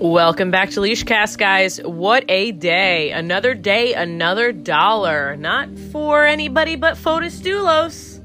[0.00, 1.76] Welcome back to Leashcast, guys.
[1.82, 3.10] What a day.
[3.10, 5.36] Another day, another dollar.
[5.36, 8.18] Not for anybody but Fotis Dulos.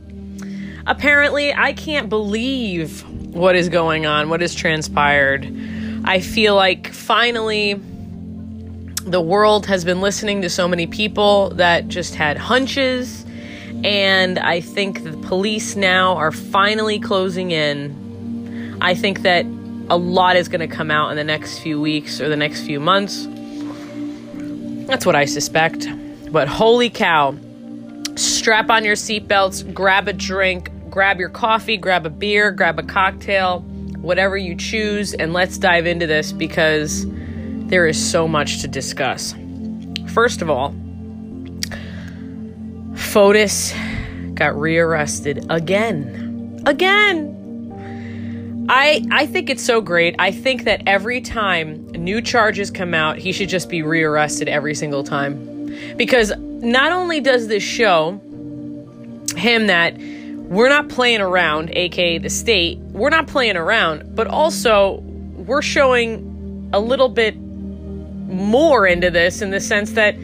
[0.88, 3.04] Apparently, I can't believe
[3.36, 5.54] what is going on, what has transpired.
[6.06, 12.16] I feel like finally the world has been listening to so many people that just
[12.16, 13.26] had hunches.
[13.84, 18.78] And I think the police now are finally closing in.
[18.80, 19.46] I think that
[19.90, 22.62] a lot is going to come out in the next few weeks or the next
[22.62, 23.28] few months.
[24.88, 25.88] That's what I suspect.
[26.32, 27.36] But holy cow,
[28.16, 32.84] strap on your seatbelts, grab a drink, grab your coffee, grab a beer, grab a
[32.84, 33.62] cocktail,
[34.00, 37.06] whatever you choose, and let's dive into this because
[37.68, 39.34] there is so much to discuss.
[40.08, 40.72] First of all,
[42.94, 43.74] Fotis
[44.36, 46.62] got rearrested again.
[46.66, 47.35] Again.
[48.68, 50.16] I I think it's so great.
[50.20, 54.76] I think that every time new charges come out, he should just be rearrested every
[54.76, 55.74] single time.
[55.98, 58.22] Because not only does this show
[59.36, 65.00] him that we're not playing around, aka the state, we're not playing around, but also
[65.36, 70.16] we're showing a little bit more into this in the sense that,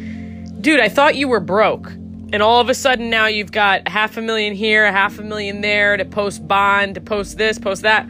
[0.62, 1.92] dude, I thought you were broke.
[2.34, 5.59] And all of a sudden now you've got half a million here, half a million
[5.62, 8.09] there to post bond, to post this, post that.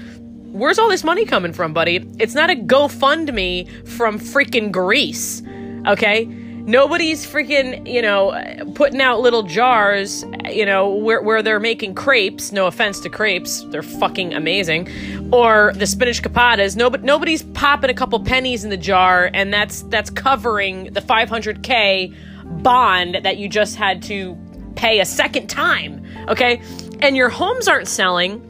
[0.51, 2.05] Where's all this money coming from, buddy?
[2.19, 5.41] It's not a GoFundMe from freaking Greece,
[5.87, 6.25] okay?
[6.25, 8.33] Nobody's freaking, you know,
[8.75, 12.51] putting out little jars, you know, where, where they're making crepes.
[12.51, 14.89] No offense to crepes, they're fucking amazing.
[15.33, 16.75] Or the spinach capatas.
[16.75, 22.13] Nobody, nobody's popping a couple pennies in the jar, and that's that's covering the 500k
[22.61, 24.37] bond that you just had to
[24.75, 26.05] pay a second time.
[26.27, 26.61] Okay,
[27.01, 28.41] and your homes aren't selling,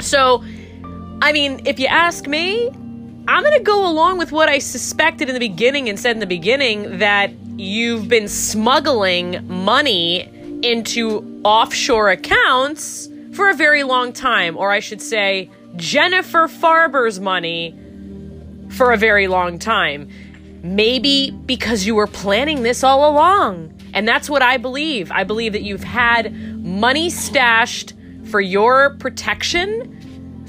[0.00, 0.44] so
[1.20, 2.68] I mean, if you ask me,
[3.26, 6.20] I'm going to go along with what I suspected in the beginning and said in
[6.20, 10.30] the beginning that you've been smuggling money
[10.62, 17.76] into offshore accounts for a very long time, or I should say, Jennifer Farber's money
[18.70, 20.08] for a very long time.
[20.62, 23.74] Maybe because you were planning this all along.
[23.92, 25.10] And that's what I believe.
[25.10, 26.32] I believe that you've had
[26.64, 27.94] money stashed
[28.30, 29.97] for your protection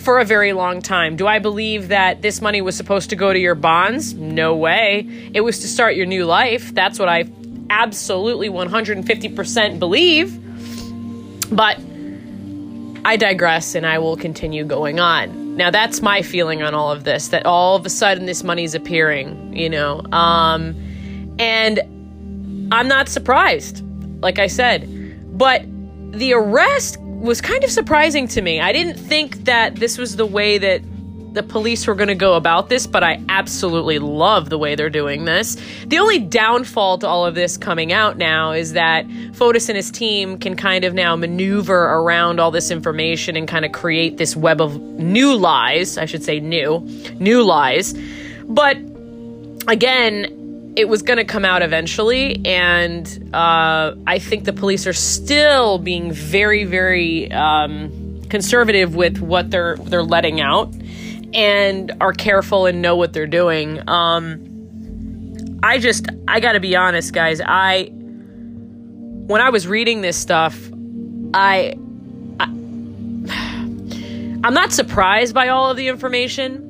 [0.09, 1.15] for a very long time.
[1.15, 4.15] Do I believe that this money was supposed to go to your bonds?
[4.15, 5.07] No way.
[5.35, 6.73] It was to start your new life.
[6.73, 7.29] That's what I
[7.69, 10.35] absolutely 150% believe.
[11.55, 11.79] But
[13.05, 15.55] I digress and I will continue going on.
[15.55, 18.73] Now that's my feeling on all of this that all of a sudden this money's
[18.73, 20.01] appearing, you know.
[20.11, 20.73] Um
[21.37, 21.81] and
[22.71, 23.83] I'm not surprised,
[24.23, 24.89] like I said.
[25.37, 25.65] But
[26.13, 28.61] the arrest was kind of surprising to me.
[28.61, 30.81] I didn't think that this was the way that
[31.33, 34.89] the police were going to go about this, but I absolutely love the way they're
[34.89, 35.57] doing this.
[35.85, 39.91] The only downfall to all of this coming out now is that Fotis and his
[39.91, 44.35] team can kind of now maneuver around all this information and kind of create this
[44.35, 45.97] web of new lies.
[45.97, 46.79] I should say new,
[47.19, 47.93] new lies.
[48.45, 48.77] But
[49.67, 50.38] again,
[50.75, 55.77] it was going to come out eventually, and uh, I think the police are still
[55.77, 60.73] being very, very um, conservative with what they're they're letting out,
[61.33, 63.87] and are careful and know what they're doing.
[63.89, 67.41] Um, I just, I got to be honest, guys.
[67.43, 70.57] I when I was reading this stuff,
[71.33, 71.75] I,
[72.39, 72.45] I
[74.43, 76.68] I'm not surprised by all of the information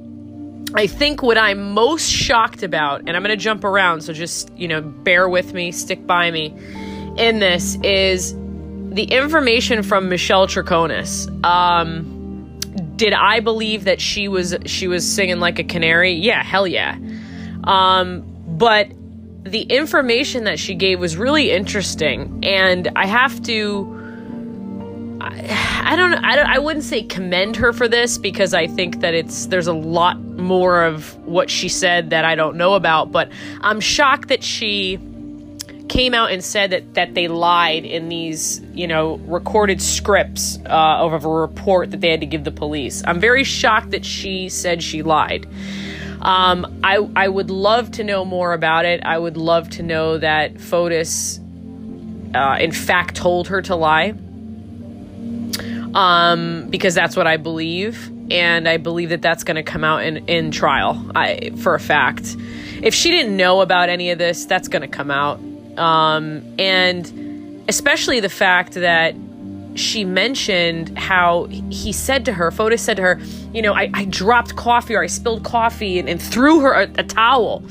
[0.76, 4.52] I think what I'm most shocked about, and I'm going to jump around, so just,
[4.56, 6.56] you know, bear with me, stick by me
[7.18, 8.36] in this, is
[8.92, 11.28] the information from Michelle Troconis.
[11.44, 12.16] Um,
[12.96, 16.14] did I believe that she was she was singing like a canary?
[16.14, 16.98] Yeah, hell yeah.
[17.64, 18.92] Um, but
[19.44, 23.99] the information that she gave was really interesting, and I have to
[25.22, 29.14] I, don't I don't I wouldn't say commend her for this because I think that
[29.14, 33.30] it's there's a lot more of what she said that I don't know about, but
[33.62, 34.98] I'm shocked that she
[35.90, 40.70] came out and said that that they lied in these, you know, recorded scripts uh,
[40.70, 43.04] of a report that they had to give the police.
[43.06, 45.48] I'm very shocked that she said she lied.
[46.22, 49.04] Um, I I would love to know more about it.
[49.04, 51.40] I would love to know that Fotis,
[52.34, 54.14] uh, in fact, told her to lie
[55.94, 60.04] um, because that's what I believe, and I believe that that's going to come out
[60.04, 61.12] in in trial.
[61.16, 62.36] I for a fact.
[62.82, 65.40] If she didn't know about any of this, that's going to come out,
[65.78, 69.16] um, and especially the fact that
[69.76, 73.20] she mentioned how he said to her, Fotis said to her,
[73.54, 76.90] you know, I, I dropped coffee or I spilled coffee and, and threw her a,
[76.98, 77.64] a towel.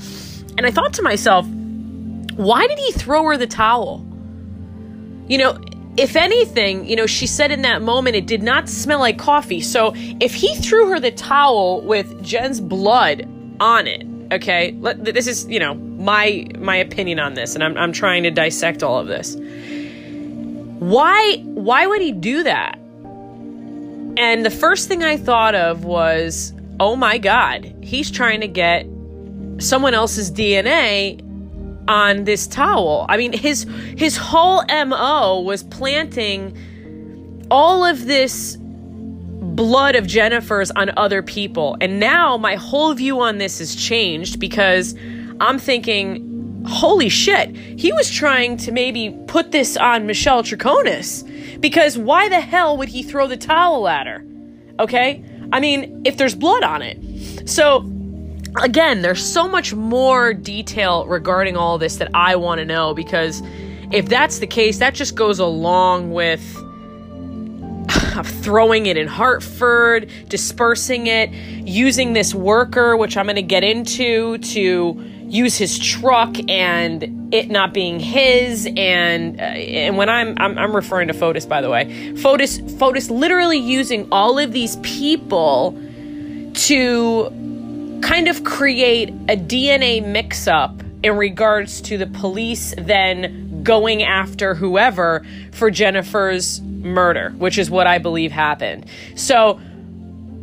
[0.56, 1.46] And I thought to myself,
[2.34, 4.04] why did he throw her the towel?
[5.28, 5.58] You know,
[5.98, 9.60] if anything, you know, she said in that moment it did not smell like coffee.
[9.60, 13.28] So if he threw her the towel with Jen's blood
[13.58, 17.92] on it, okay, this is, you know, my my opinion on this, and I'm I'm
[17.92, 19.36] trying to dissect all of this.
[20.78, 22.78] Why why would he do that?
[24.16, 28.86] And the first thing I thought of was, oh my God, he's trying to get
[29.58, 31.20] someone else's DNA
[31.88, 33.06] on this towel.
[33.08, 36.56] I mean, his his whole MO was planting
[37.50, 41.76] all of this blood of Jennifer's on other people.
[41.80, 44.94] And now my whole view on this has changed because
[45.40, 51.24] I'm thinking, holy shit, he was trying to maybe put this on Michelle Troconis.
[51.60, 54.24] Because why the hell would he throw the towel at her?
[54.78, 55.24] Okay?
[55.52, 57.48] I mean, if there's blood on it.
[57.48, 57.80] So,
[58.56, 63.42] again, there's so much more detail regarding all this that I want to know because
[63.90, 66.42] if that's the case, that just goes along with
[68.42, 74.38] throwing it in Hartford, dispersing it, using this worker, which I'm going to get into,
[74.38, 80.56] to use his truck and it not being his and uh, and when I'm, I'm
[80.56, 81.84] I'm referring to Fotis by the way.
[82.14, 85.78] Fotis Fotis literally using all of these people
[86.54, 87.30] to
[88.02, 94.54] kind of create a DNA mix up in regards to the police then going after
[94.54, 98.86] whoever for Jennifer's murder, which is what I believe happened.
[99.14, 99.60] So,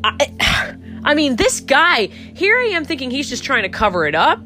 [0.03, 4.15] I, I mean, this guy, here I am thinking he's just trying to cover it
[4.15, 4.39] up.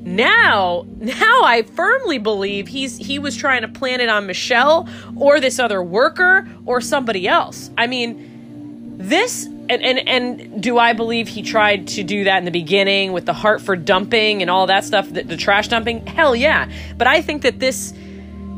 [0.00, 5.40] Now, now I firmly believe he's he was trying to plan it on Michelle or
[5.40, 7.70] this other worker or somebody else.
[7.76, 12.44] I mean, this and, and and do I believe he tried to do that in
[12.44, 16.06] the beginning with the Hartford dumping and all that stuff, the, the trash dumping?
[16.06, 16.70] Hell yeah.
[16.96, 17.92] But I think that this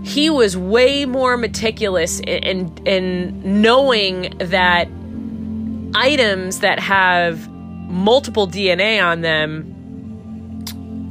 [0.02, 4.88] he was way more meticulous in, in knowing that
[5.94, 9.76] items that have multiple DNA on them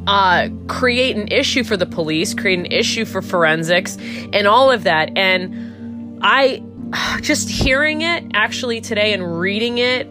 [0.07, 3.97] uh, create an issue for the police, create an issue for forensics,
[4.33, 5.15] and all of that.
[5.15, 6.63] And I
[7.21, 10.07] just hearing it actually today and reading it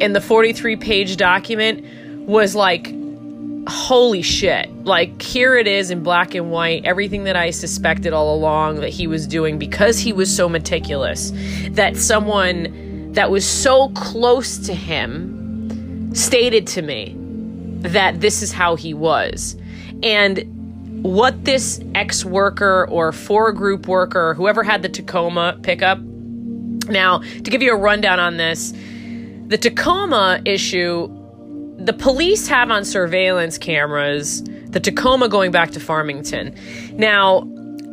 [0.00, 1.84] in the 43 page document
[2.26, 2.92] was like
[3.68, 4.70] holy shit.
[4.84, 8.90] Like, here it is in black and white, everything that I suspected all along that
[8.90, 11.32] he was doing because he was so meticulous.
[11.70, 17.16] That someone that was so close to him stated to me
[17.80, 19.56] that this is how he was.
[20.02, 20.44] And
[21.04, 25.98] what this ex worker or Fore Group worker, whoever had the Tacoma pickup.
[25.98, 28.72] Now, to give you a rundown on this,
[29.48, 31.08] the Tacoma issue
[31.76, 36.54] the police have on surveillance cameras the Tacoma going back to Farmington.
[36.94, 37.46] Now,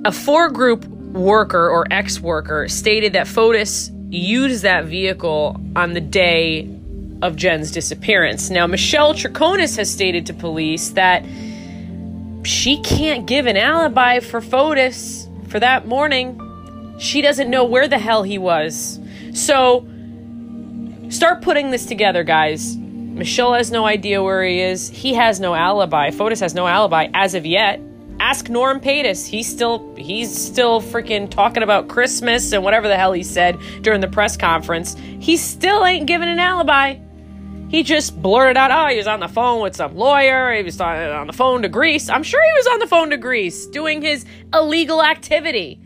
[0.05, 6.01] a Fore Group worker or ex worker stated that Fotis used that vehicle on the
[6.01, 6.73] day
[7.21, 8.49] of Jen's disappearance.
[8.49, 11.25] Now, Michelle Troconis has stated to police that
[12.43, 16.39] she can't give an alibi for Fotis for that morning.
[16.99, 18.99] She doesn't know where the hell he was.
[19.33, 19.87] So,
[21.09, 22.77] start putting this together, guys.
[22.77, 24.89] Michelle has no idea where he is.
[24.89, 26.09] He has no alibi.
[26.11, 27.81] Fotis has no alibi as of yet.
[28.19, 29.27] Ask Norm Pattis.
[29.27, 33.99] He's still he's still freaking talking about Christmas and whatever the hell he said during
[33.99, 34.95] the press conference.
[34.95, 36.97] He still ain't giving an alibi.
[37.71, 40.53] He just blurted out, "Oh, he was on the phone with some lawyer.
[40.53, 42.09] He was on the phone to Greece.
[42.09, 45.79] I'm sure he was on the phone to Greece doing his illegal activity."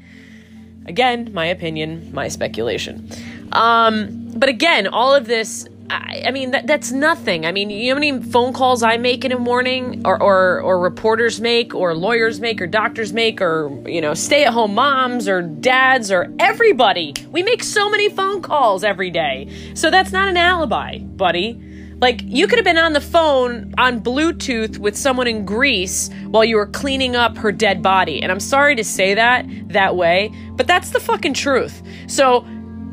[0.88, 3.08] Again, my opinion, my speculation.
[3.51, 7.46] Um, but again, all of this I, I mean that that's nothing.
[7.46, 10.62] I mean, you know how many phone calls I make in a morning, or, or
[10.62, 15.44] or reporters make, or lawyers make, or doctors make, or you know, stay-at-home moms, or
[15.44, 17.13] dads, or everybody.
[17.30, 19.51] We make so many phone calls every day.
[19.75, 21.62] So that's not an alibi, buddy.
[22.05, 26.45] Like you could have been on the phone on Bluetooth with someone in Greece while
[26.45, 28.21] you were cleaning up her dead body.
[28.21, 31.81] And I'm sorry to say that that way, but that's the fucking truth.
[32.05, 32.45] So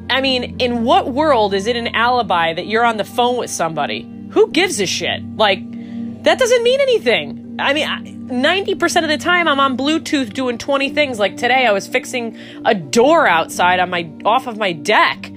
[0.08, 3.50] I mean, in what world is it an alibi that you're on the phone with
[3.50, 4.10] somebody?
[4.30, 5.22] Who gives a shit?
[5.36, 5.60] Like,
[6.22, 7.56] that doesn't mean anything.
[7.58, 7.86] I mean,
[8.30, 11.18] 90% of the time I'm on Bluetooth doing 20 things.
[11.18, 15.30] Like today, I was fixing a door outside on my off of my deck.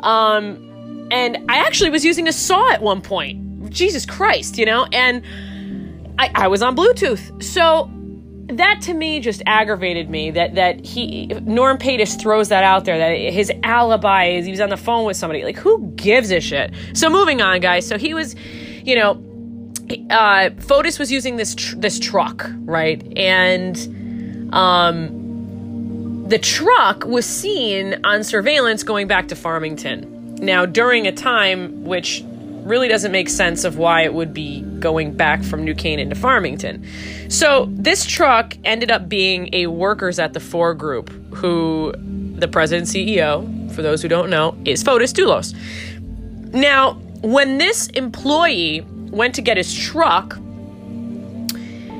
[0.00, 0.71] Um,
[1.12, 3.70] and I actually was using a saw at one point.
[3.70, 4.86] Jesus Christ, you know?
[4.92, 5.22] And
[6.18, 7.42] I, I was on Bluetooth.
[7.42, 7.90] So
[8.48, 12.98] that to me just aggravated me that that he Norm Pattis throws that out there
[12.98, 15.44] that his alibi is he was on the phone with somebody.
[15.44, 16.72] Like who gives a shit?
[16.94, 17.86] So moving on, guys.
[17.86, 18.34] So he was,
[18.82, 19.12] you know,
[20.10, 23.02] uh, Fotis was using this tr- this truck, right?
[23.16, 30.21] And um, the truck was seen on surveillance going back to Farmington.
[30.42, 32.24] Now, during a time which
[32.64, 36.14] really doesn't make sense of why it would be going back from New Canaan to
[36.14, 36.84] Farmington.
[37.28, 42.88] So this truck ended up being a workers at the Fore Group, who the president
[42.88, 45.54] CEO, for those who don't know, is Fotis Dulos.
[46.52, 50.38] Now, when this employee went to get his truck,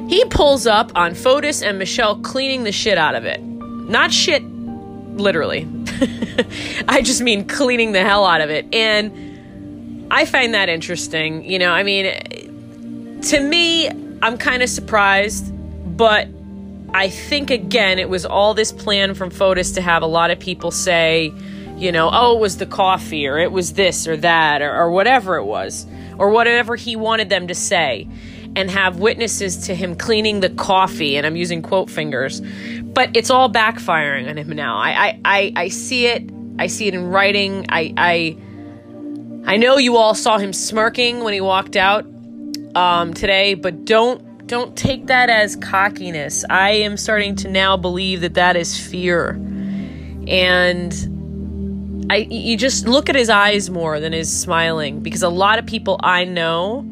[0.09, 3.41] he pulls up on Fotis and Michelle cleaning the shit out of it.
[3.41, 5.69] Not shit, literally.
[6.89, 8.73] I just mean cleaning the hell out of it.
[8.75, 11.45] And I find that interesting.
[11.45, 13.89] You know, I mean, to me,
[14.23, 15.53] I'm kind of surprised,
[15.97, 16.29] but
[16.95, 20.39] I think again, it was all this plan from Fotis to have a lot of
[20.39, 21.33] people say,
[21.77, 24.91] you know, oh, it was the coffee, or it was this or that, or, or
[24.91, 25.87] whatever it was,
[26.19, 28.07] or whatever he wanted them to say,
[28.55, 31.17] and have witnesses to him cleaning the coffee.
[31.17, 32.41] And I'm using quote fingers,
[32.83, 34.77] but it's all backfiring on him now.
[34.79, 36.31] I, I, I, I see it.
[36.59, 37.67] I see it in writing.
[37.71, 38.37] I, I
[39.45, 42.07] I know you all saw him smirking when he walked out
[42.75, 46.45] um, today, but don't don't take that as cockiness.
[46.49, 49.31] I am starting to now believe that that is fear,
[50.29, 50.93] and
[52.11, 55.67] I you just look at his eyes more than his smiling because a lot of
[55.67, 56.87] people I know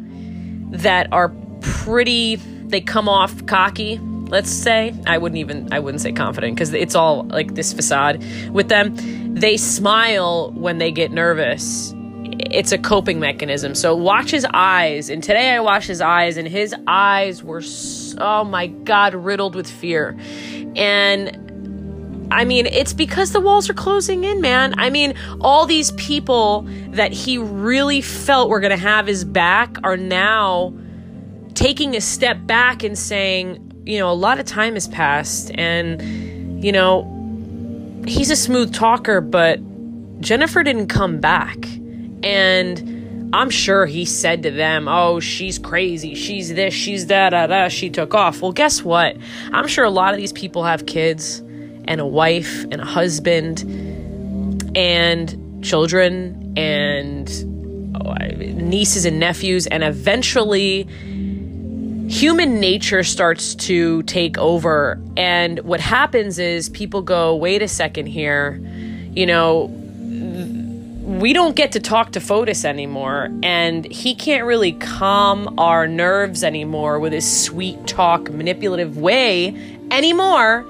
[0.72, 1.28] that are
[1.60, 3.98] pretty they come off cocky
[4.28, 8.22] let's say i wouldn't even i wouldn't say confident because it's all like this facade
[8.50, 8.94] with them
[9.34, 11.94] they smile when they get nervous
[12.42, 13.74] it's a coping mechanism.
[13.74, 15.10] So watch his eyes.
[15.10, 19.54] And today I watched his eyes, and his eyes were, so, oh my God, riddled
[19.54, 20.16] with fear.
[20.76, 24.78] And I mean, it's because the walls are closing in, man.
[24.78, 29.76] I mean, all these people that he really felt were going to have his back
[29.82, 30.72] are now
[31.54, 36.62] taking a step back and saying, you know, a lot of time has passed, and,
[36.62, 37.06] you know,
[38.06, 39.60] he's a smooth talker, but
[40.20, 41.56] Jennifer didn't come back.
[42.22, 46.14] And I'm sure he said to them, Oh, she's crazy.
[46.14, 47.68] She's this, she's that, uh, da, da.
[47.68, 48.42] She took off.
[48.42, 49.16] Well, guess what?
[49.52, 51.38] I'm sure a lot of these people have kids
[51.84, 53.60] and a wife and a husband
[54.76, 57.28] and children and
[58.04, 59.66] oh, nieces and nephews.
[59.68, 60.88] And eventually,
[62.10, 65.00] human nature starts to take over.
[65.16, 68.60] And what happens is people go, Wait a second here.
[69.14, 69.66] You know,
[71.04, 76.44] we don't get to talk to Fotis anymore, and he can't really calm our nerves
[76.44, 79.48] anymore with his sweet talk, manipulative way
[79.90, 80.64] anymore.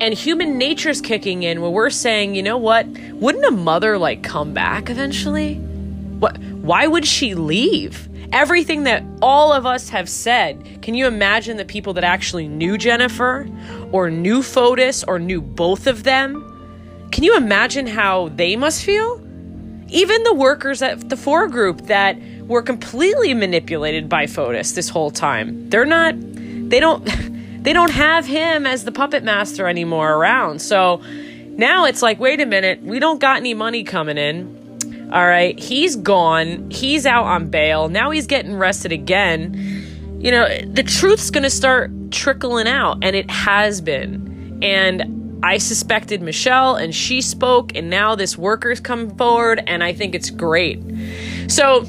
[0.00, 2.86] And human nature's kicking in where we're saying, you know what?
[3.12, 5.54] Wouldn't a mother like come back eventually?
[5.54, 6.38] What?
[6.38, 8.08] Why would she leave?
[8.32, 10.82] Everything that all of us have said.
[10.82, 13.48] Can you imagine the people that actually knew Jennifer,
[13.92, 17.08] or knew Fotis, or knew both of them?
[17.12, 19.26] Can you imagine how they must feel?
[19.88, 25.10] even the workers at the Fore Group that were completely manipulated by Fotis this whole
[25.10, 25.68] time.
[25.70, 27.04] They're not they don't
[27.62, 30.60] they don't have him as the puppet master anymore around.
[30.60, 31.02] So
[31.50, 34.65] now it's like, wait a minute, we don't got any money coming in.
[35.12, 36.70] All right, he's gone.
[36.70, 37.88] He's out on bail.
[37.88, 39.54] Now he's getting arrested again.
[40.18, 44.58] You know, the truth's going to start trickling out, and it has been.
[44.62, 49.92] And I suspected Michelle and she spoke, and now this worker's come forward, and I
[49.92, 50.82] think it's great.
[51.46, 51.84] So,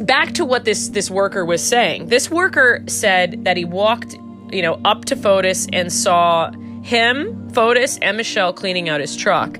[0.00, 2.08] back to what this this worker was saying.
[2.08, 4.14] This worker said that he walked,
[4.50, 6.50] you know, up to Fotis and saw
[6.82, 9.58] him, Fotis, and Michelle cleaning out his truck.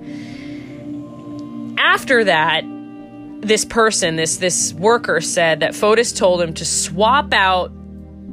[1.78, 2.64] After that,
[3.46, 7.72] this person, this this worker said that Fotis told him to swap out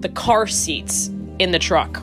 [0.01, 1.07] the car seats
[1.39, 2.01] in the truck.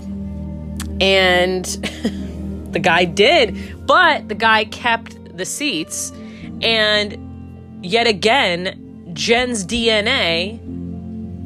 [1.00, 1.64] And
[2.72, 6.12] the guy did, but the guy kept the seats.
[6.62, 10.58] And yet again, Jen's DNA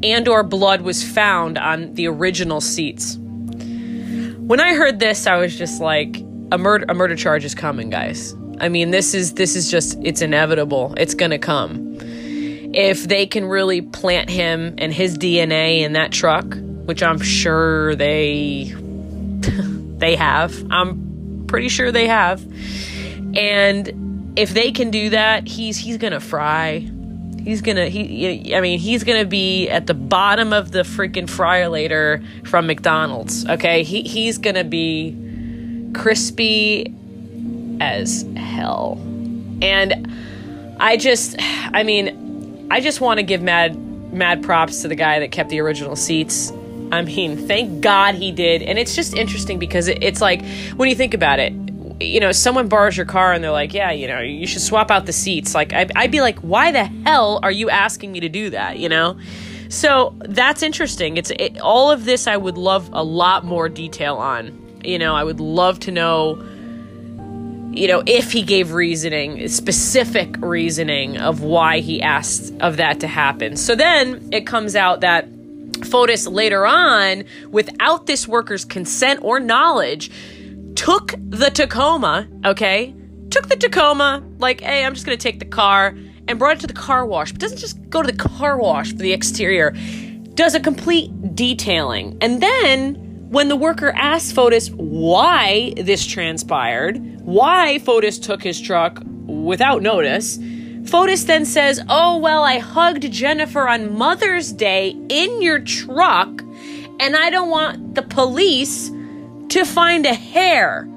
[0.03, 3.17] and or blood was found on the original seats.
[3.17, 6.17] When I heard this, I was just like,
[6.51, 8.35] a murder a murder charge is coming, guys.
[8.59, 10.93] I mean, this is this is just it's inevitable.
[10.97, 11.97] It's going to come.
[12.75, 16.45] If they can really plant him and his DNA in that truck,
[16.85, 18.73] which I'm sure they
[19.97, 20.65] they have.
[20.71, 22.43] I'm pretty sure they have.
[23.35, 26.89] And if they can do that, he's he's gonna fry.
[27.43, 31.69] He's gonna he I mean he's gonna be at the bottom of the freaking fryer
[31.69, 33.47] later from McDonald's.
[33.47, 35.17] Okay, he he's gonna be
[35.93, 36.93] crispy
[37.83, 38.97] as hell,
[39.61, 40.11] and
[40.79, 43.77] I just I mean I just want to give mad
[44.13, 46.51] mad props to the guy that kept the original seats.
[46.91, 50.89] I mean, thank God he did, and it's just interesting because it, it's like when
[50.89, 51.53] you think about it,
[51.99, 54.91] you know, someone borrows your car and they're like, yeah, you know, you should swap
[54.91, 55.55] out the seats.
[55.55, 58.77] Like, I'd, I'd be like, why the hell are you asking me to do that?
[58.77, 59.17] You know?
[59.69, 61.17] So that's interesting.
[61.17, 64.59] It's it, all of this I would love a lot more detail on.
[64.83, 66.35] You know, I would love to know,
[67.75, 73.07] you know, if he gave reasoning, specific reasoning of why he asked of that to
[73.07, 73.57] happen.
[73.57, 75.27] So then it comes out that
[75.79, 80.11] Fotis later on, without this worker's consent or knowledge,
[80.75, 82.93] took the Tacoma, okay?
[83.29, 85.95] Took the Tacoma, like, hey, I'm just gonna take the car,
[86.27, 88.91] and brought it to the car wash, but doesn't just go to the car wash
[88.91, 89.71] for the exterior.
[90.35, 92.17] Does a complete detailing.
[92.21, 93.02] And then
[93.33, 100.37] when the worker asks Fotis why this transpired, why Fotis took his truck without notice,
[100.83, 106.43] Fotis then says, Oh, well, I hugged Jennifer on Mother's Day in your truck,
[106.99, 108.91] and I don't want the police
[109.49, 110.87] to find a hair,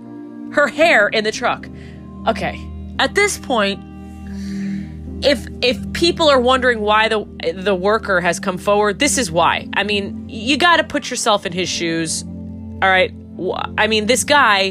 [0.53, 1.67] her hair in the truck.
[2.27, 2.61] Okay,
[2.99, 3.83] at this point,
[5.27, 9.69] if if people are wondering why the the worker has come forward, this is why.
[9.75, 12.23] I mean, you got to put yourself in his shoes.
[12.23, 13.13] All right.
[13.77, 14.71] I mean, this guy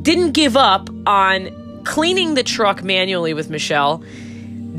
[0.00, 4.02] didn't give up on cleaning the truck manually with Michelle.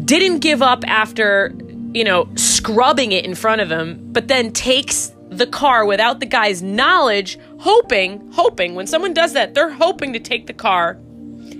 [0.04, 1.54] Didn't give up after,
[1.94, 6.26] you know, scrubbing it in front of him, but then takes the car without the
[6.26, 10.98] guy's knowledge, hoping, hoping, when someone does that, they're hoping to take the car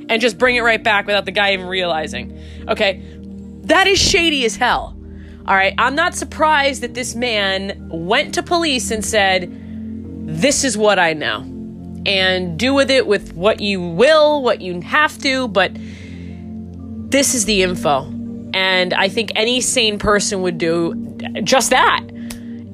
[0.10, 2.40] and just bring it right back without the guy even realizing.
[2.68, 3.02] Okay,
[3.64, 4.96] that is shady as hell.
[5.48, 9.50] All right, I'm not surprised that this man went to police and said,
[10.28, 11.42] This is what I know.
[12.08, 17.46] And do with it with what you will, what you have to, but this is
[17.46, 18.04] the info.
[18.54, 20.96] And I think any sane person would do
[21.44, 22.02] just that.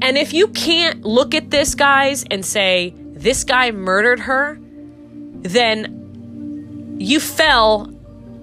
[0.02, 4.58] And if you can't look at this, guys, and say, this guy murdered her,
[5.44, 6.01] then
[7.02, 7.92] you fell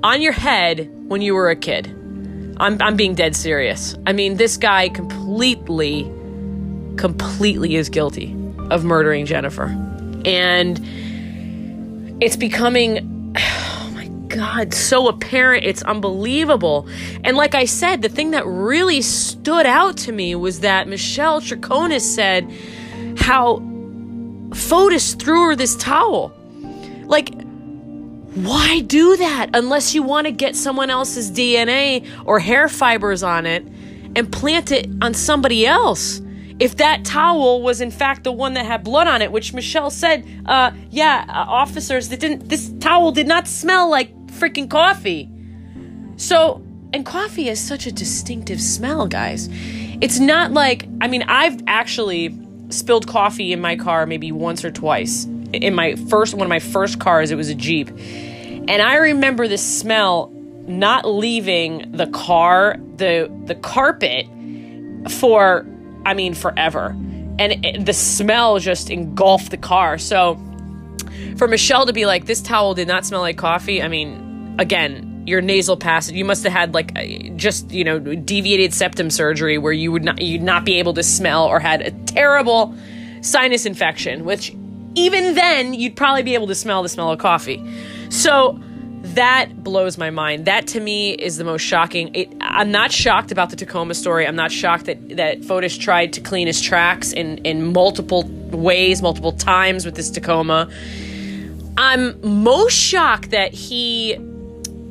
[0.02, 1.86] on your head when you were a kid.
[2.60, 3.94] I'm, I'm being dead serious.
[4.06, 6.10] I mean, this guy completely,
[6.96, 8.34] completely is guilty
[8.70, 9.66] of murdering Jennifer.
[10.24, 10.80] And
[12.20, 15.64] it's becoming oh my God, so apparent.
[15.64, 16.88] It's unbelievable.
[17.22, 21.40] And like I said, the thing that really stood out to me was that Michelle
[21.40, 22.50] Troconis said
[23.18, 23.58] how
[24.50, 26.34] Fotis threw her this towel.
[27.04, 27.32] Like,
[28.34, 33.46] why do that unless you want to get someone else's DNA or hair fibers on
[33.46, 33.66] it
[34.16, 36.20] and plant it on somebody else?
[36.58, 39.90] if that towel was in fact the one that had blood on it, which Michelle
[39.90, 45.30] said, uh, yeah, uh, officers, that didn't, this towel did not smell like freaking coffee.
[46.16, 46.62] So,
[46.92, 49.48] and coffee has such a distinctive smell, guys.
[50.00, 52.36] It's not like, I mean, I've actually
[52.70, 55.26] spilled coffee in my car maybe once or twice.
[55.52, 57.88] In my first, one of my first cars, it was a Jeep.
[57.90, 60.30] And I remember the smell
[60.66, 64.26] not leaving the car, the the carpet
[65.10, 65.66] for
[66.04, 66.88] I mean forever.
[67.38, 69.96] And it, the smell just engulfed the car.
[69.96, 70.38] So
[71.36, 75.22] for Michelle to be like this towel did not smell like coffee, I mean, again,
[75.26, 76.14] your nasal passage.
[76.14, 77.04] You must have had like uh,
[77.36, 81.02] just you know deviated septum surgery where you would not you'd not be able to
[81.02, 82.74] smell or had a terrible
[83.20, 84.52] sinus infection, which
[84.98, 87.64] even then you'd probably be able to smell the smell of coffee.
[88.10, 88.58] So
[89.14, 90.44] that blows my mind.
[90.46, 92.10] That to me is the most shocking.
[92.14, 94.26] It, I'm not shocked about the Tacoma story.
[94.26, 99.00] I'm not shocked that that Fotis tried to clean his tracks in in multiple ways,
[99.00, 100.68] multiple times with this Tacoma.
[101.76, 104.18] I'm most shocked that he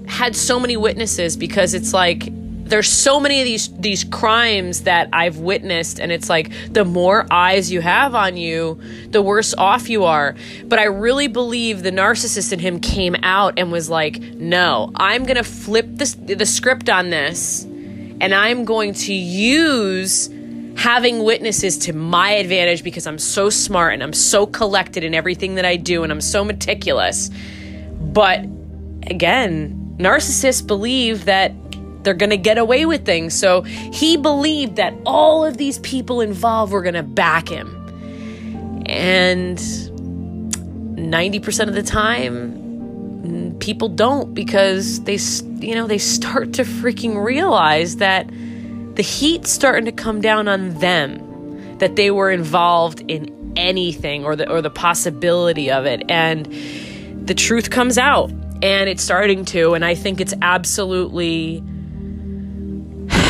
[0.07, 2.29] had so many witnesses because it's like
[2.69, 7.25] there's so many of these these crimes that I've witnessed and it's like the more
[7.31, 10.35] eyes you have on you the worse off you are.
[10.65, 15.23] But I really believe the narcissist in him came out and was like no I'm
[15.23, 20.29] going to flip this the script on this and I'm going to use
[20.75, 25.55] having witnesses to my advantage because I'm so smart and I'm so collected in everything
[25.55, 27.29] that I do and I'm so meticulous.
[27.99, 28.45] But
[29.03, 31.51] again narcissists believe that
[32.07, 33.33] they're going to get away with things.
[33.33, 37.67] So he believed that all of these people involved were going to back him.
[38.85, 45.17] And 90% of the time, people don't because they
[45.59, 48.25] you know they start to freaking realize that
[48.95, 54.37] the heat's starting to come down on them that they were involved in anything or
[54.37, 56.45] the or the possibility of it and
[57.27, 58.29] the truth comes out
[58.61, 61.61] and it's starting to and I think it's absolutely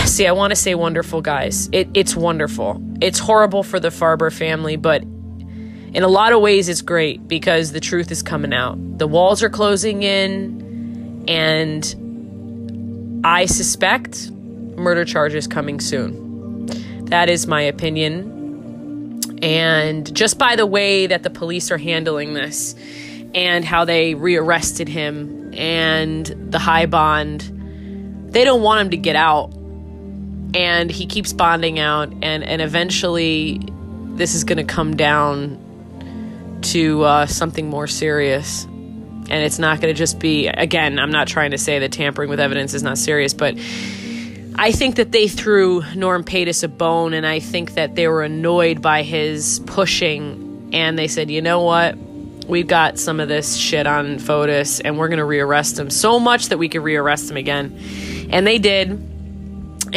[0.07, 1.69] See, I want to say wonderful, guys.
[1.71, 2.81] It, it's wonderful.
[3.01, 7.71] It's horrible for the Farber family, but in a lot of ways, it's great because
[7.71, 8.77] the truth is coming out.
[8.97, 16.65] The walls are closing in, and I suspect murder charges coming soon.
[17.05, 19.19] That is my opinion.
[19.43, 22.75] And just by the way that the police are handling this
[23.35, 27.41] and how they rearrested him and the high bond,
[28.31, 29.53] they don't want him to get out
[30.53, 33.59] and he keeps bonding out and and eventually
[34.15, 35.63] this is going to come down
[36.61, 38.65] to uh, something more serious.
[38.65, 42.29] And it's not going to just be again i'm not trying to say that tampering
[42.29, 43.55] with evidence is not serious but
[44.55, 48.23] i think that they threw norm Pattis a bone and i think that they were
[48.23, 51.97] annoyed by his pushing and they said you know what?
[52.47, 56.19] We've got some of this shit on fotis and we're going to rearrest him so
[56.19, 57.77] much that we could rearrest him again.
[58.31, 58.91] And they did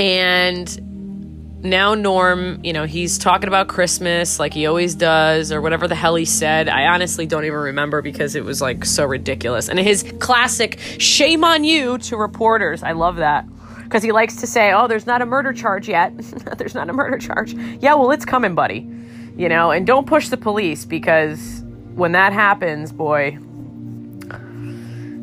[0.00, 5.86] and now Norm, you know, he's talking about Christmas like he always does, or whatever
[5.86, 6.70] the hell he said.
[6.70, 9.68] I honestly don't even remember because it was like so ridiculous.
[9.68, 12.82] And his classic shame on you to reporters.
[12.82, 13.46] I love that.
[13.84, 16.16] Because he likes to say, oh, there's not a murder charge yet.
[16.56, 17.52] there's not a murder charge.
[17.52, 18.88] Yeah, well, it's coming, buddy.
[19.36, 21.62] You know, and don't push the police because
[21.94, 23.38] when that happens, boy,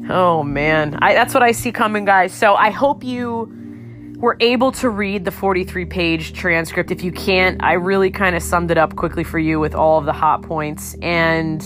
[0.10, 2.32] Oh man, I, that's what I see coming, guys.
[2.34, 3.52] So I hope you
[4.18, 6.90] were able to read the 43 page transcript.
[6.92, 10.00] If you can't, I really kind of summed it up quickly for you with all
[10.00, 10.96] of the hot points.
[11.02, 11.64] And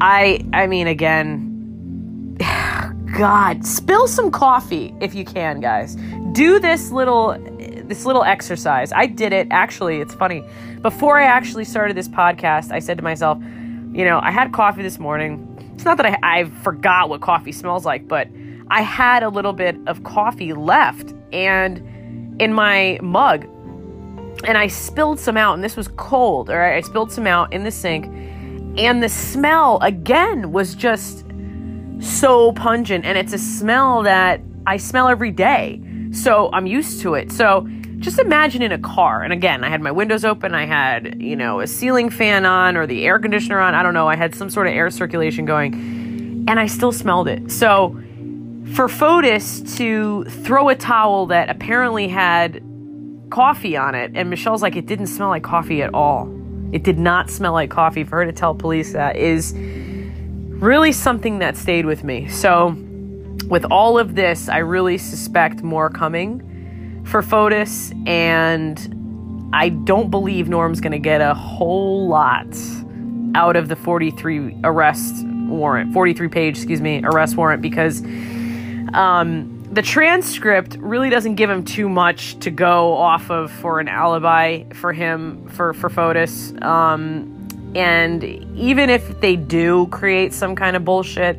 [0.00, 2.36] I, I mean, again,
[3.16, 5.96] God, spill some coffee if you can, guys.
[6.32, 7.38] Do this little
[7.84, 8.90] this little exercise.
[8.92, 10.42] I did it actually, it's funny.
[10.80, 13.38] Before I actually started this podcast, I said to myself,
[13.92, 15.46] you know, I had coffee this morning.
[15.74, 18.28] It's not that I, I forgot what coffee smells like, but
[18.70, 23.46] I had a little bit of coffee left and in my mug
[24.44, 26.76] and I spilled some out and this was cold, all right?
[26.76, 28.06] I spilled some out in the sink
[28.78, 31.24] and the smell again was just
[32.00, 35.80] so pungent and it's a smell that I smell every day.
[36.12, 37.30] So I'm used to it.
[37.32, 39.22] So just imagine in a car.
[39.22, 42.76] And again, I had my windows open, I had, you know, a ceiling fan on
[42.76, 43.74] or the air conditioner on.
[43.74, 44.08] I don't know.
[44.08, 45.74] I had some sort of air circulation going
[46.48, 47.50] and I still smelled it.
[47.50, 47.96] So
[48.74, 52.62] for Fotis to throw a towel that apparently had
[53.30, 56.32] coffee on it, and Michelle's like, it didn't smell like coffee at all.
[56.72, 58.04] It did not smell like coffee.
[58.04, 62.28] For her to tell police that is really something that stayed with me.
[62.28, 62.76] So,
[63.48, 70.48] with all of this, I really suspect more coming for Fotis, and I don't believe
[70.48, 72.56] Norm's going to get a whole lot
[73.34, 78.02] out of the 43 arrest warrant, 43 page, excuse me, arrest warrant because
[78.94, 83.88] um, the transcript really doesn't give him too much to go off of for an
[83.88, 86.62] alibi for him for for Fotis.
[86.62, 87.38] Um,
[87.74, 88.22] and
[88.56, 91.38] even if they do create some kind of bullshit,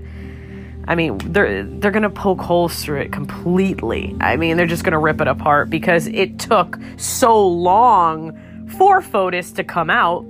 [0.87, 4.15] I mean, they're they're gonna poke holes through it completely.
[4.19, 8.39] I mean, they're just gonna rip it apart because it took so long
[8.77, 10.25] for Fotis to come out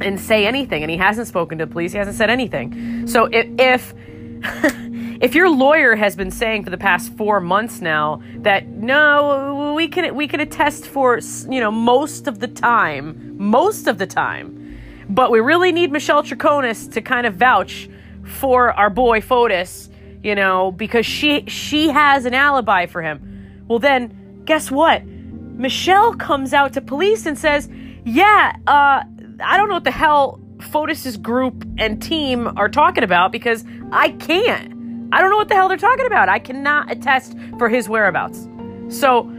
[0.00, 1.92] and say anything, and he hasn't spoken to the police.
[1.92, 3.06] He hasn't said anything.
[3.06, 3.94] So if if
[5.22, 9.86] if your lawyer has been saying for the past four months now that no, we
[9.86, 14.76] can we can attest for you know most of the time, most of the time,
[15.08, 17.88] but we really need Michelle Troconis to kind of vouch
[18.24, 19.88] for our boy Fotis,
[20.24, 23.64] you know, because she she has an alibi for him.
[23.68, 25.04] Well, then guess what?
[25.06, 27.68] Michelle comes out to police and says,
[28.04, 29.04] "Yeah, uh,
[29.40, 34.10] I don't know what the hell Fotis's group and team are talking about because I
[34.10, 34.81] can't."
[35.12, 36.30] I don't know what the hell they're talking about.
[36.30, 38.48] I cannot attest for his whereabouts.
[38.88, 39.30] So,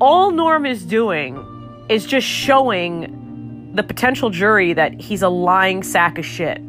[0.00, 1.42] all Norm is doing
[1.88, 6.60] is just showing the potential jury that he's a lying sack of shit.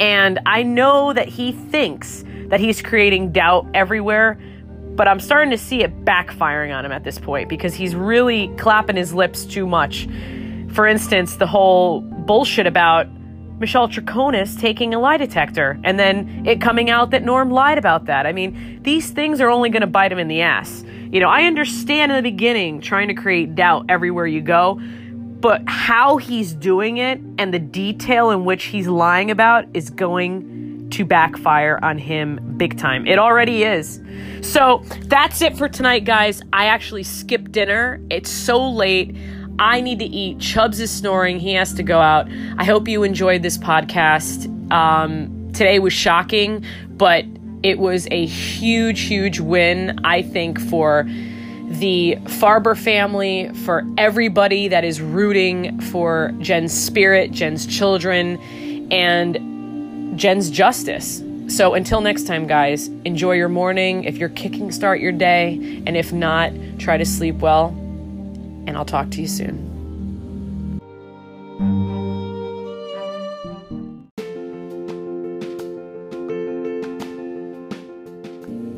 [0.00, 4.40] And I know that he thinks that he's creating doubt everywhere,
[4.96, 8.48] but I'm starting to see it backfiring on him at this point because he's really
[8.58, 10.08] clapping his lips too much.
[10.72, 13.06] For instance, the whole bullshit about
[13.58, 18.06] Michelle Troconis taking a lie detector and then it coming out that Norm lied about
[18.06, 18.26] that.
[18.26, 20.84] I mean, these things are only going to bite him in the ass.
[21.10, 24.80] You know, I understand in the beginning trying to create doubt everywhere you go,
[25.40, 30.88] but how he's doing it and the detail in which he's lying about is going
[30.90, 33.06] to backfire on him big time.
[33.06, 34.00] It already is.
[34.42, 36.42] So that's it for tonight, guys.
[36.52, 38.00] I actually skipped dinner.
[38.10, 39.16] It's so late.
[39.58, 40.40] I need to eat.
[40.40, 41.38] Chubbs is snoring.
[41.38, 42.28] He has to go out.
[42.58, 44.50] I hope you enjoyed this podcast.
[44.72, 47.24] Um, today was shocking, but
[47.62, 51.08] it was a huge, huge win, I think, for
[51.64, 58.38] the Farber family, for everybody that is rooting for Jen's spirit, Jen's children,
[58.92, 61.22] and Jen's justice.
[61.46, 64.04] So until next time, guys, enjoy your morning.
[64.04, 67.74] If you're kicking start your day, and if not, try to sleep well.
[68.66, 69.74] And I'll talk to you soon.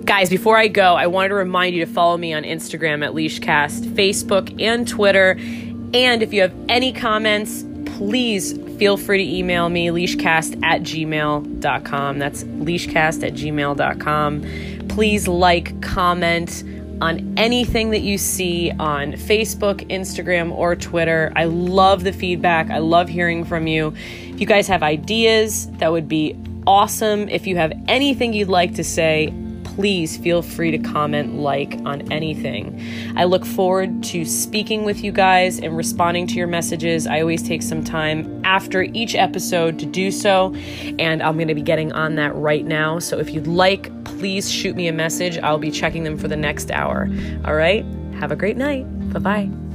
[0.07, 3.13] Guys, before I go, I wanted to remind you to follow me on Instagram at
[3.13, 5.33] Leashcast, Facebook, and Twitter.
[5.93, 7.65] And if you have any comments,
[7.97, 12.19] please feel free to email me, leashcast at gmail.com.
[12.19, 14.89] That's leashcast at gmail.com.
[14.89, 16.63] Please like, comment
[17.01, 21.33] on anything that you see on Facebook, Instagram, or Twitter.
[21.37, 22.71] I love the feedback.
[22.71, 23.95] I love hearing from you.
[24.23, 27.29] If you guys have ideas, that would be awesome.
[27.29, 29.33] If you have anything you'd like to say,
[29.77, 32.83] please feel free to comment, like on anything.
[33.15, 37.07] I look forward to speaking with you guys and responding to your messages.
[37.07, 40.55] I always take some time after each episode to do so,
[40.99, 42.99] and I'm going to be getting on that right now.
[42.99, 45.37] So if you'd like, please shoot me a message.
[45.39, 47.11] I'll be checking them for the next hour.
[47.45, 47.85] All right?
[48.19, 48.85] Have a great night.
[49.13, 49.66] Bye bye.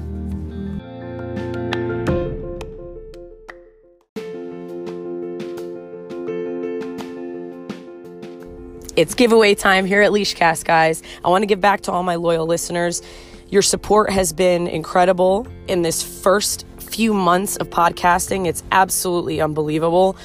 [9.02, 11.02] It's giveaway time here at Leashcast, guys.
[11.26, 13.02] I want to give back to all my loyal listeners.
[13.50, 18.46] Your support has been incredible in this first few months of podcasting.
[18.46, 20.18] It's absolutely unbelievable.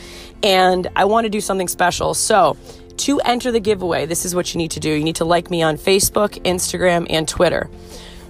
[0.43, 2.13] And I want to do something special.
[2.13, 2.59] So,
[2.99, 4.91] to enter the giveaway, this is what you need to do.
[4.91, 7.71] You need to like me on Facebook, Instagram, and Twitter.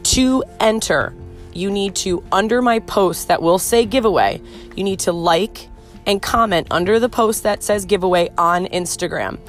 [0.04, 1.12] To enter,
[1.54, 4.40] you need to, under my post that will say giveaway,
[4.76, 5.68] you need to like
[6.06, 9.40] and comment under the post that says giveaway on Instagram.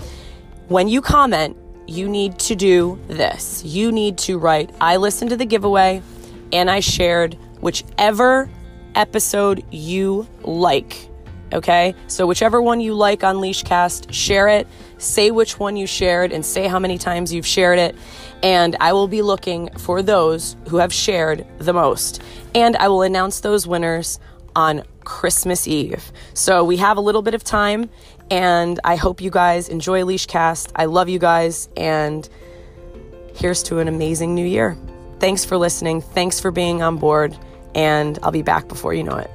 [0.67, 1.55] When you comment,
[1.87, 3.63] you need to do this.
[3.63, 6.01] You need to write, I listened to the giveaway
[6.51, 8.49] and I shared whichever
[8.93, 11.09] episode you like.
[11.53, 11.95] Okay?
[12.07, 14.67] So, whichever one you like on Leashcast, share it.
[14.97, 17.95] Say which one you shared and say how many times you've shared it.
[18.43, 22.21] And I will be looking for those who have shared the most.
[22.53, 24.19] And I will announce those winners
[24.53, 26.11] on Christmas Eve.
[26.33, 27.89] So, we have a little bit of time
[28.29, 30.71] and I hope you guys enjoy Leashcast.
[30.75, 32.27] I love you guys, and
[33.35, 34.77] here's to an amazing new year.
[35.19, 36.01] Thanks for listening.
[36.01, 37.37] Thanks for being on board,
[37.75, 39.31] and I'll be back before you know it.